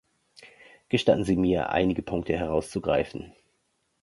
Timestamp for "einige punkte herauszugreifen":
1.69-3.35